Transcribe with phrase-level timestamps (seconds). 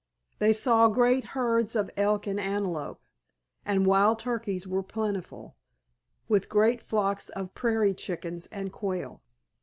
[0.39, 3.03] They saw great herds of elk and antelope,
[3.63, 5.55] and wild turkeys were plentiful,
[6.27, 9.21] with great flocks of prairie chickens and quail.